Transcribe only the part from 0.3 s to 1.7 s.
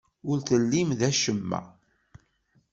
tellim d acemma.